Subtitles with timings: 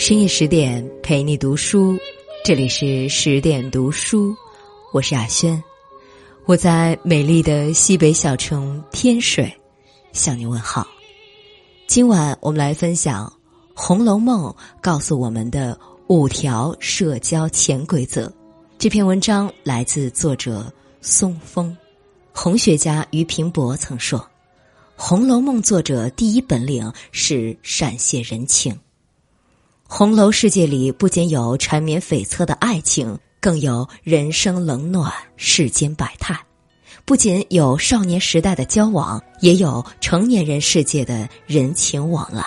[0.00, 1.94] 深夜十点陪你读书，
[2.42, 4.34] 这里是十点读书，
[4.94, 5.62] 我是雅轩，
[6.46, 9.54] 我在美丽的西北小城天水
[10.14, 10.88] 向你问好。
[11.86, 13.30] 今晚我们来分享
[13.74, 14.50] 《红楼梦》
[14.80, 18.32] 告诉我们的五条社交潜规则。
[18.78, 20.72] 这篇文章来自作者
[21.02, 21.76] 松风，
[22.32, 24.18] 红学家于平伯曾说，
[24.96, 28.74] 《红楼梦》作者第一本领是善谢人情。
[29.92, 36.36] 红楼世界里不仅有缠绵悱恻的爱情，更有人生冷暖、世间百态；
[37.04, 42.44] 不仅有少年时代的交往，也有成年人世界的人情往来。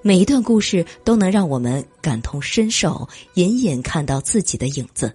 [0.00, 5.14] 每一段故事都能让我们感同身受，隐隐看到自己的影子。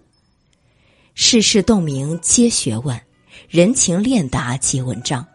[1.15, 2.97] 世事洞明皆学问，
[3.49, 5.25] 人情练达即文章。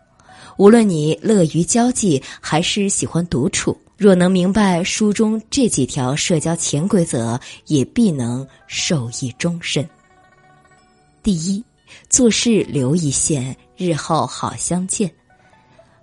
[0.58, 3.76] 无论你乐于交际，还是喜欢独处。
[3.98, 9.86] 若能明白书中这几条社交潜规则，也必能受益终身。
[11.20, 11.60] 第一，
[12.08, 15.12] 做事留一线，日后好相见。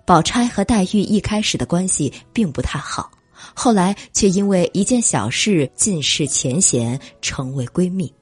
[0.04, 3.10] 宝钗和黛玉一开始的关系并不太好，
[3.54, 8.12] 后来却因为一件小事尽释前嫌，成为闺蜜。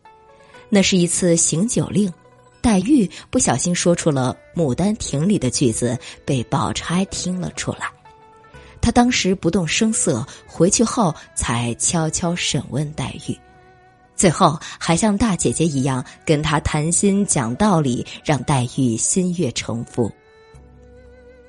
[0.68, 2.10] 那是一次行酒令，
[2.62, 7.90] 黛玉不小心说出了《牡丹亭》里的句子，被宝钗听了出来。
[8.84, 13.34] 他当时不动声色，回去后才悄悄审问黛玉，
[14.14, 20.12] 最后还像大姐姐一样跟他谈心讲道理，让黛玉心悦诚服。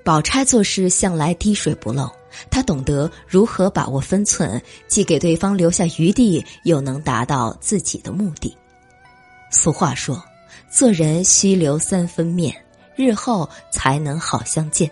[0.01, 2.09] 宝钗做事向来滴水不漏，
[2.49, 8.55] 她懂得如何把握分寸，既给对方留下余地，又能达到自己的目的。
[9.51, 10.23] 俗话说
[10.71, 12.55] ：“做人须留三分面，
[12.95, 14.89] 日后才能好相见。”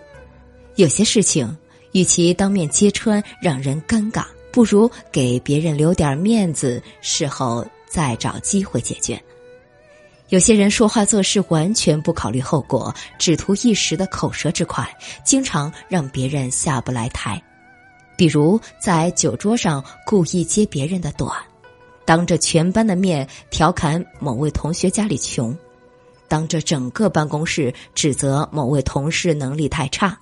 [0.76, 1.56] 有些事情。
[1.94, 9.20] 与其当面揭穿让人尴尬，不如给别人留点面子，事后再找机会解决。
[10.30, 14.92] 有些人说话做事完全不考虑后果，只图一时的口舌之快，
[15.24, 17.40] 经常让别人下不来台。
[18.16, 21.30] 比如在酒桌上故意揭别人的短，
[22.04, 25.56] 当着全班的面调侃某位同学家里穷，
[26.26, 30.18] 当着整个办公室指责某位同事能力太差。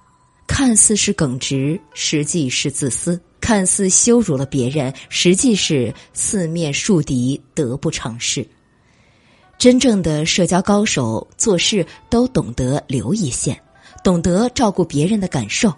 [0.47, 8.47] 看似是耿直，实际是自私；看似羞辱了别人，实际是四面树敌，得不偿失。
[9.59, 13.59] 真正的社交高手做事都懂得留一线，
[14.03, 15.73] 懂得照顾别人的感受，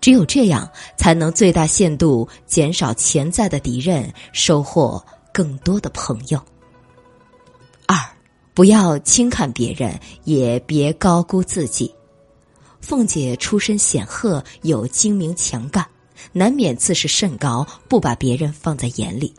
[0.00, 5.02] 只有这样，才能最大限度减少潜在的敌人，收获
[5.32, 6.40] 更多的朋友。
[7.86, 7.96] 二，
[8.54, 11.92] 不要轻看别人，也别高估自己。
[12.82, 15.86] 凤姐出身显赫，有精明强干，
[16.32, 19.32] 难免自视甚高，不把别人放在眼里。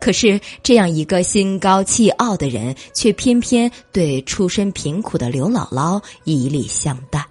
[0.00, 7.24] 可是这样一个心高气傲的人，却偏偏对出身贫苦的刘姥姥以礼相待。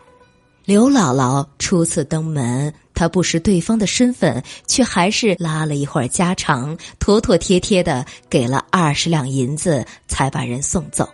[0.66, 11.08] 刘姥姥初次登门，她不识对方的身份，却还是拉了一会儿家常，妥妥帖帖的给了二十两银子，才把人送走。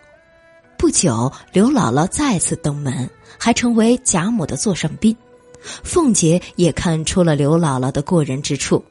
[0.80, 3.08] 不久，刘姥姥再次登门。
[3.38, 5.14] 还成为贾母的座上宾，
[5.62, 8.82] 凤姐也看出了刘姥姥的过人之处，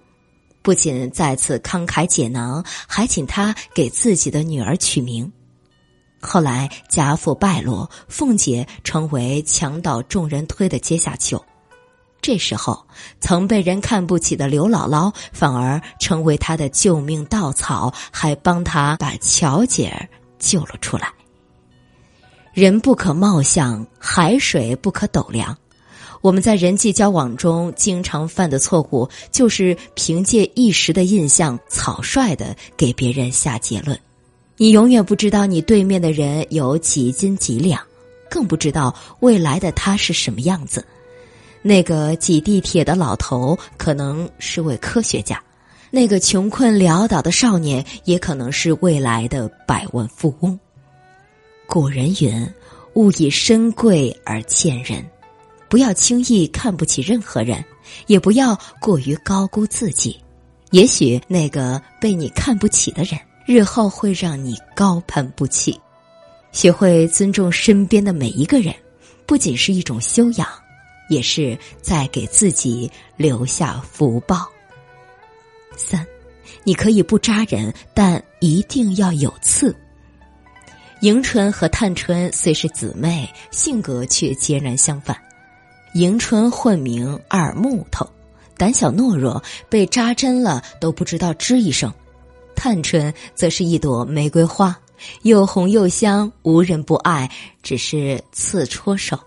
[0.61, 5.31] 不仅再次慷慨解囊，还请她给自己的女儿取名。
[6.21, 11.43] 后来贾府败落，凤姐成为墙倒众人推的阶下囚，
[12.21, 12.85] 这时候
[13.19, 20.07] 曾被人看不起的刘姥姥反而成为她的救命稻草，还帮她把乔姐儿
[20.37, 21.11] 救了出来。
[22.53, 25.55] 人不可貌相，海水不可斗量。
[26.21, 33.97] 我们在人际交往中经常犯的错误，就是凭借一时的印象，草率的给别人下结论。
[34.57, 37.81] 你永远不知道你对面的人有几斤几两，
[38.29, 40.85] 更不知道未来的他是什么样子。
[41.61, 45.41] 那个挤地铁的老头可能是位科学家，
[45.91, 50.59] 那个穷困潦倒的少年也可能是未来的百万富翁。
[51.69, 52.51] 古人云
[52.95, 55.07] ：“勿以身贵而贱人，
[55.69, 57.63] 不要轻易看不起任何人，
[58.07, 60.19] 也不要过于高估自己。
[60.71, 65.79] 也许那个被你看不起的人，日后会让你高攀不起。
[66.51, 68.73] 学会尊重身边的每一个人，
[69.27, 70.47] 不仅是一种修养，
[71.07, 74.49] 也是在给自己留下福报。”
[75.77, 76.03] 三，
[76.63, 79.75] 你可以不扎人，但一定要有刺。
[81.01, 85.15] 迎春和探春虽是姊妹，性格却截然相反。
[85.93, 88.05] 迎春混名二木头，
[88.57, 91.89] 胆小懦弱，被扎针了都不知道吱一声。
[92.53, 94.77] 探春则是一朵玫瑰花，
[95.21, 97.31] 又红又香，无人不爱，
[97.63, 99.17] 只是刺戳手。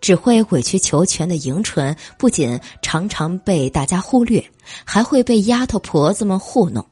[0.00, 4.44] 只会委曲求全的迎春，不仅常常被大家忽略，
[4.84, 6.86] 还会被丫头婆子们糊弄。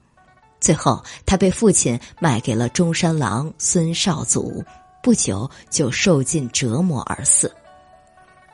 [0.64, 4.64] 最后，他被父亲卖给了中山狼孙绍祖，
[5.02, 7.55] 不久就受尽折磨而死。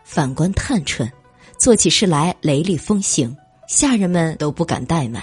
[0.02, 1.08] 反观探春，
[1.56, 3.36] 做起事来雷厉风行，
[3.68, 5.22] 下人们都不敢怠慢。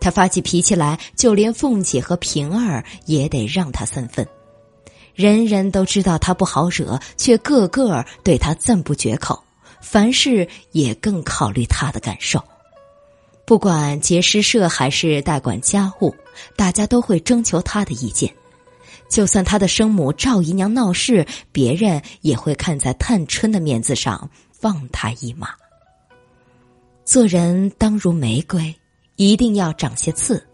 [0.00, 4.26] 他发起脾气来，就连凤姐和平儿也得让他三分。
[5.14, 9.44] 人人都知道他不好惹，却个个对他赞不绝口，
[9.82, 12.42] 凡事也更考虑他的感受。
[13.46, 16.14] 不管结诗社还是代管家务，
[16.56, 18.32] 大家都会征求他的意见。
[19.08, 25.50] 就算他的生母赵姨娘闹事，别人也会看在探春的面子上放他一马。
[27.04, 28.74] 做人当如玫瑰，
[29.16, 30.44] 一定要长些刺，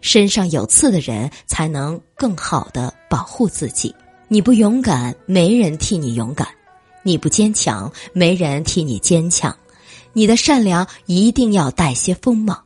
[0.00, 3.94] 身上有刺的人才能更好的保护自己。
[4.26, 6.46] 你不勇敢，没人替你勇敢；
[7.04, 9.56] 你不坚强，没人替你坚强。
[10.12, 12.62] 你的善良一定要带些锋芒。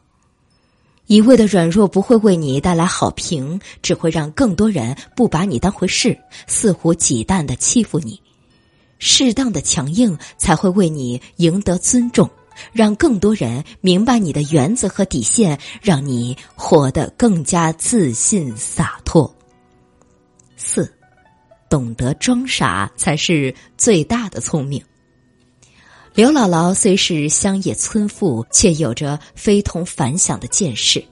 [1.06, 8.20] 一味的软弱不会为你带来好评，只会让更多人不把你当回事，肆无忌惮的欺负你。
[8.98, 12.30] 适当的强硬才会为你赢得尊重，
[12.72, 19.34] 让更多人明白你的原则和底线，让你活得更加自信洒脱。
[20.56, 20.90] 四。
[21.70, 24.80] 懂得装傻才是最大的聪明。
[26.14, 31.04] 刘姥姥虽是乡野村妇，却有着非同凡响的见识。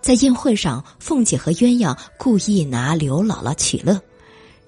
[0.00, 4.00] 在宴会上，凤姐和鸳鸯故意拿刘姥姥取乐，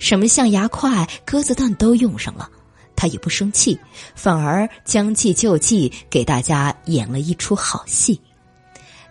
[0.01, 2.51] 什么象牙块、鸽子蛋都用上了，
[2.97, 3.79] 她也不生气，
[4.17, 8.21] 反而将计就计，给大家演了一出好戏。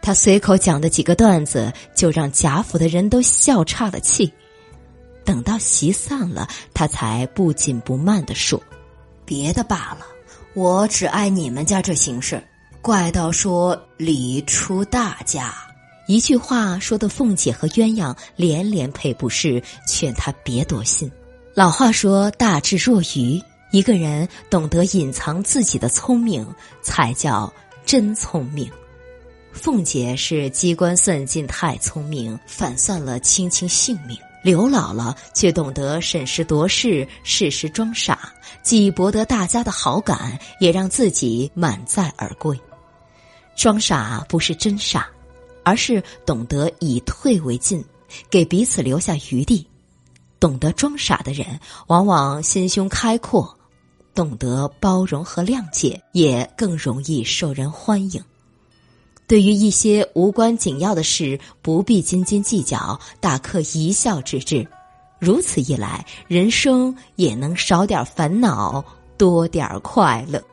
[0.01, 4.29] 她随口讲的几个段子，就让贾府的人都笑岔了气。
[5.23, 8.61] 等到席散了，他才不紧不慢地说
[9.25, 10.05] ：“别的罢了，
[10.55, 12.41] 我只爱你们家这形式。
[12.81, 15.53] 怪到说礼出大家，
[16.07, 21.11] 一句话说的凤姐和鸳鸯连连赔不是，劝他别多心。
[21.53, 23.41] 老话说大智若愚，
[23.71, 26.47] 一个人懂得隐藏自己的聪明，
[26.81, 27.51] 才叫
[27.85, 28.71] 真聪明。
[29.51, 38.31] 凤姐是机关算尽太聪明，反算了卿卿性命。”刘姥姥却懂得审时度势，适时装傻，
[38.61, 42.55] 既博得大家的好感，也让自己满载而归。
[43.55, 45.09] 装傻不是真傻，
[45.63, 47.83] 而是懂得以退为进，
[48.29, 49.65] 给彼此留下余地。
[50.39, 53.57] 懂得装傻的人，往往心胸开阔，
[54.13, 58.23] 懂得包容和谅解，也更容易受人欢迎。
[59.27, 64.67] 对于一些无关紧要的事，不必斤斤计较，大可一笑置之。
[65.17, 68.83] 如此一来，人生也能少点烦恼，
[69.17, 70.43] 多点快乐。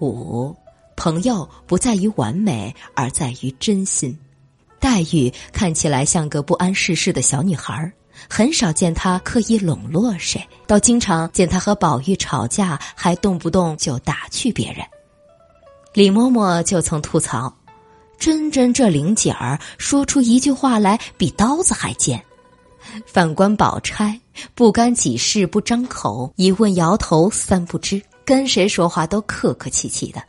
[0.00, 0.56] 五，
[0.96, 4.18] 朋友不在于完美，而在于真心。
[4.80, 7.92] 黛玉看起来像个不谙世事的小女孩，
[8.28, 14.84] 很少见她刻意笼络谁，倒经常见她和宝玉吵架，还动不动就打趣别人。
[15.92, 17.54] 李嬷嬷就曾吐槽。
[18.20, 22.22] 真真这灵姐儿说出一句话来比刀子还尖，
[23.06, 24.20] 反观宝钗
[24.54, 30.22] 不干己事不张口，一问摇头三不知，跟谁说话都客客气气的。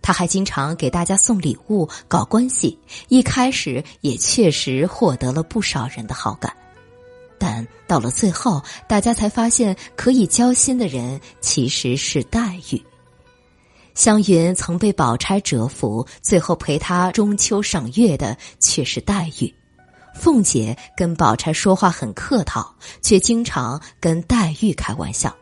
[0.00, 6.54] 他还经常给大家送礼物搞关系，一开始也确实获得了不少人的好感，
[7.36, 12.80] 但到了最后，大家才发现可以交心的人其实是黛玉。
[13.94, 19.54] 湘云曾被宝钗折服，最后陪她中秋赏月的却是黛玉。
[20.14, 25.34] 凤姐跟宝钗说话很客套，却经常跟黛玉开玩笑。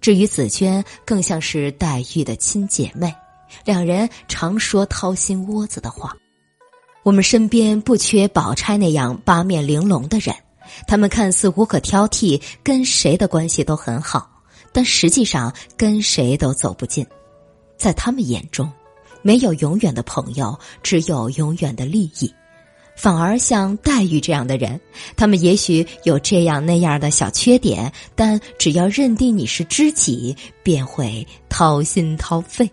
[0.00, 3.12] 至于紫娟，更像是黛玉的亲姐妹，
[3.64, 6.16] 两人常说掏心窝子的话。
[7.02, 10.34] 我们身边不缺宝钗那样八面玲珑的人，
[10.86, 14.30] 他们看似无可挑剔，跟谁的关系都很好，
[14.72, 17.04] 但实际上跟谁都走不近。
[17.78, 18.70] 在他们眼中，
[19.22, 22.30] 没有永远的朋友，只有永远的利益。
[22.96, 24.80] 反而像黛玉这样的人，
[25.16, 32.68] 他们也许有这样那样的小缺点，但只要认定你是知己，便会掏心掏肺。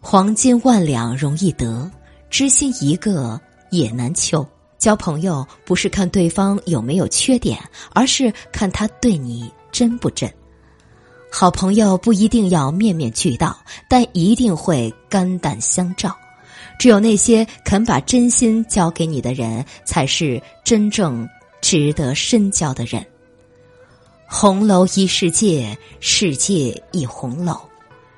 [0.00, 1.88] 黄金万两容易得，
[2.28, 4.44] 知心一个也难求。
[4.78, 7.58] 交朋友不是看对方有没有缺点，
[7.92, 10.32] 而是看他对你真不真。
[11.30, 13.56] 好朋友不一定要面面俱到，
[13.88, 16.16] 但一定会肝胆相照。
[16.78, 21.28] 只有那些肯把真心交给你的人，才是真正
[21.60, 23.04] 值得深交的人。
[24.26, 27.58] 红楼一世界，世界一红楼。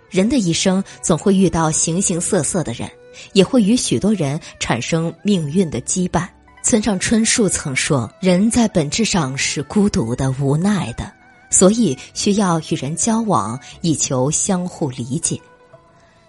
[0.09, 2.91] 人的一生总会遇到形形色色的人，
[3.33, 6.27] 也会与许多人产生命运的羁绊。
[6.63, 11.11] 村上春树曾说：“人在本质上是孤独的、无奈的，
[11.51, 15.39] 所以需要与人交往，以求相互理解。”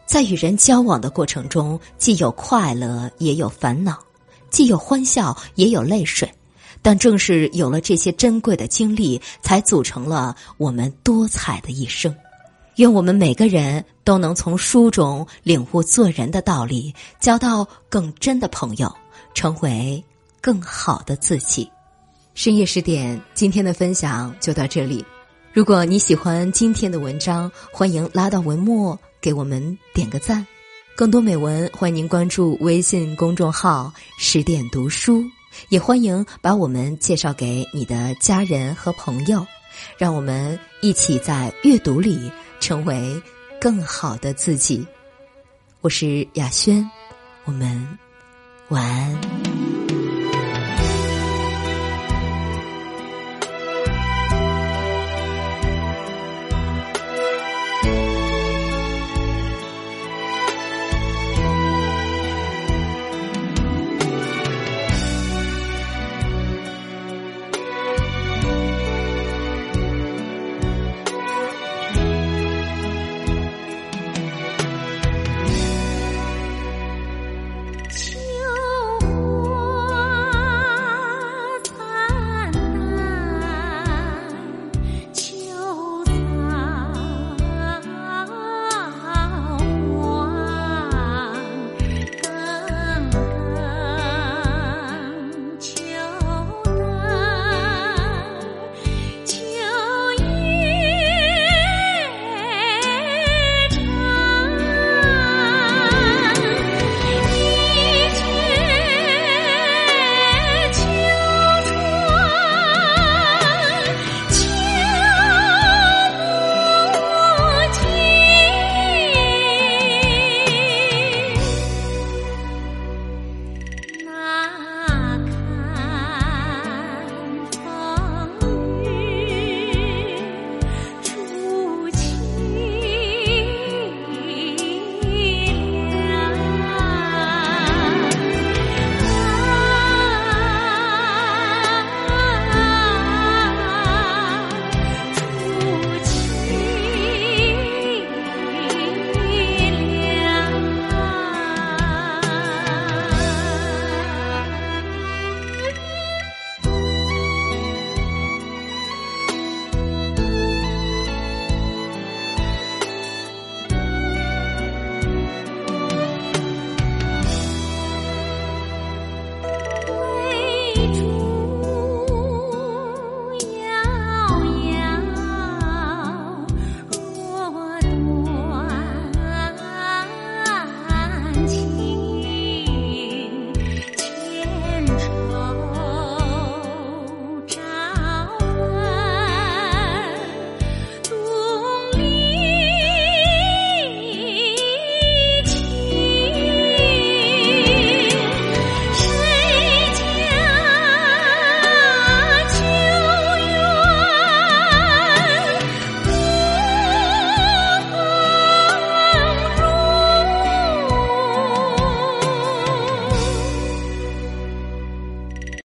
[0.05, 3.93] 在与人交往的过程中，既有快乐，也有烦恼；
[4.49, 6.29] 既有欢笑，也有泪水。
[6.81, 12.13] 但正是有了这些珍贵的经历，才组成了我们多彩的一生。
[12.77, 18.91] 愿我们每个人都能从书中领悟做人的道理，交到更真的朋友，
[19.33, 20.03] 成为
[20.41, 21.69] 更好的自己。
[22.33, 25.05] 深夜十点，今天的分享就到这里。
[25.53, 28.97] 如果你喜欢今天的文章，欢迎拉到文末。
[29.21, 30.43] 给我们点个赞，
[30.95, 35.23] 更多美文欢迎您关注微信公众号“十点读书”，
[35.69, 39.45] 也欢迎把我们介绍给你的家人和朋友，
[39.95, 43.21] 让我们一起在阅读里成为
[43.59, 44.83] 更好的自己。
[45.81, 46.89] 我是雅轩，
[47.45, 47.87] 我们
[48.69, 49.80] 晚安。